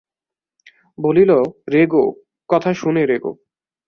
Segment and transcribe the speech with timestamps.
[0.97, 1.31] বলিল,
[1.73, 2.05] রেগো,
[2.49, 3.31] কথা শুনে রোগো।